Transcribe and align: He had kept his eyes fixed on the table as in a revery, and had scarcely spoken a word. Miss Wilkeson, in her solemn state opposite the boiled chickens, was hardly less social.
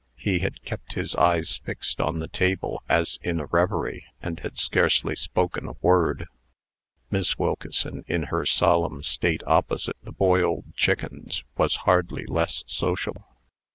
He 0.17 0.39
had 0.39 0.63
kept 0.63 0.93
his 0.93 1.13
eyes 1.15 1.57
fixed 1.57 2.01
on 2.01 2.17
the 2.17 2.27
table 2.27 2.81
as 2.89 3.19
in 3.21 3.39
a 3.39 3.45
revery, 3.45 4.07
and 4.19 4.39
had 4.39 4.57
scarcely 4.57 5.15
spoken 5.15 5.67
a 5.67 5.73
word. 5.79 6.25
Miss 7.11 7.37
Wilkeson, 7.37 8.03
in 8.07 8.23
her 8.23 8.43
solemn 8.43 9.03
state 9.03 9.43
opposite 9.45 9.97
the 10.01 10.11
boiled 10.11 10.73
chickens, 10.75 11.43
was 11.55 11.75
hardly 11.85 12.25
less 12.25 12.63
social. 12.65 13.27